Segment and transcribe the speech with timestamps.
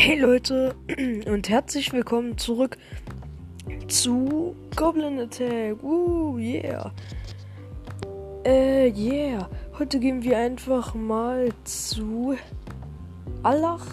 [0.00, 0.76] Hey Leute
[1.26, 2.78] und herzlich willkommen zurück
[3.88, 5.82] zu Goblin Attack.
[5.82, 6.92] Uh, yeah.
[8.44, 9.50] Äh, yeah.
[9.76, 12.36] Heute gehen wir einfach mal zu
[13.42, 13.84] Allach,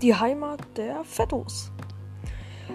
[0.00, 1.72] die Heimat der Fettos.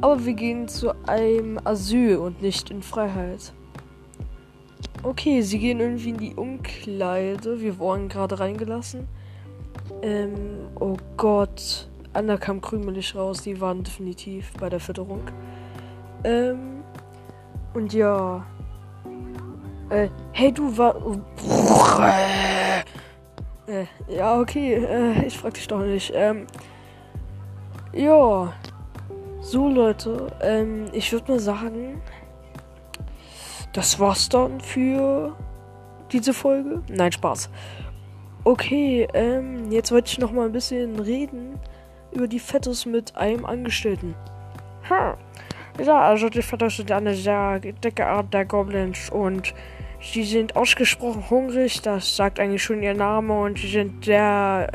[0.00, 3.52] Aber wir gehen zu einem Asyl und nicht in Freiheit.
[5.04, 7.60] Okay, sie gehen irgendwie in die Umkleide.
[7.60, 9.06] Wir wurden gerade reingelassen.
[10.02, 11.88] Ähm, oh Gott.
[12.16, 15.20] Anna kam krümelig raus, die waren definitiv bei der Fütterung.
[16.24, 16.82] Ähm,
[17.74, 18.42] und ja.
[19.90, 20.96] Äh, hey du war.
[23.66, 26.10] Äh, ja, okay, äh, ich frag dich doch nicht.
[26.14, 26.46] Ähm,
[27.92, 28.52] ja.
[29.40, 32.00] So, Leute, ähm, ich würde mal sagen,
[33.74, 35.36] das war's dann für
[36.12, 36.82] diese Folge.
[36.88, 37.50] Nein, Spaß.
[38.42, 41.60] Okay, ähm, jetzt wollte ich noch mal ein bisschen reden
[42.12, 44.14] über die Fettos mit einem Angestellten.
[44.82, 45.14] Hm.
[45.84, 49.52] Ja, also die Fettos sind eine sehr dicke Art der Goblins und
[50.00, 54.70] sie sind ausgesprochen hungrig, das sagt eigentlich schon ihr Name und sie sind sehr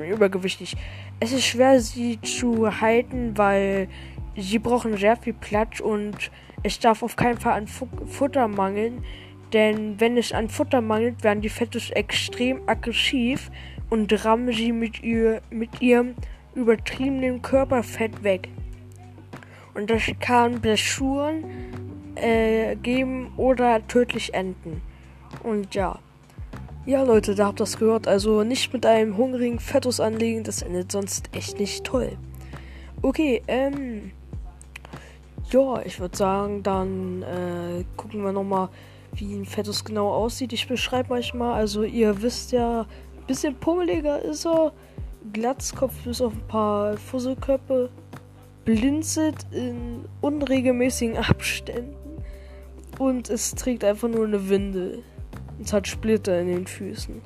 [0.00, 0.76] äh, übergewichtig.
[1.18, 3.88] Es ist schwer, sie zu halten, weil
[4.36, 6.30] sie brauchen sehr viel Platz und
[6.62, 9.04] es darf auf keinen Fall an Fu Futter mangeln,
[9.52, 13.50] denn wenn es an Futter mangelt, werden die Fettos extrem aggressiv
[13.90, 16.14] und rammen sie mit, ihr, mit ihrem
[16.54, 18.48] übertriebenem Körperfett weg.
[19.74, 21.44] Und das kann Blessuren
[22.14, 24.80] äh, geben oder tödlich enden.
[25.42, 25.98] Und ja.
[26.86, 28.06] Ja, Leute, da habt ihr das gehört.
[28.06, 32.16] Also nicht mit einem hungrigen Fettus anlegen, das endet sonst echt nicht toll.
[33.02, 34.12] Okay, ähm.
[35.50, 38.70] Ja, ich würde sagen, dann äh, gucken wir nochmal,
[39.14, 40.52] wie ein Fettus genau aussieht.
[40.52, 41.54] Ich beschreibe euch mal.
[41.54, 44.72] Also, ihr wisst ja, ein bisschen pummeliger ist er.
[45.32, 47.90] Glatzkopf bis auf ein paar Fusselköpfe,
[48.64, 51.94] blinzelt in unregelmäßigen Abständen
[52.98, 55.02] und es trägt einfach nur eine Windel.
[55.62, 57.22] Es hat Splitter in den Füßen.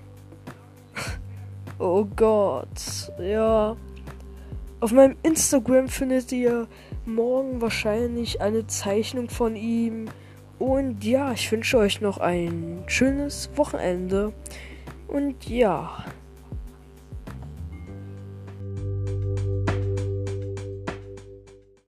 [1.78, 3.76] oh Gott, ja.
[4.80, 6.68] Auf meinem Instagram findet ihr
[7.04, 10.06] morgen wahrscheinlich eine Zeichnung von ihm.
[10.58, 14.32] Und ja, ich wünsche euch noch ein schönes Wochenende.
[15.08, 16.04] Und ja.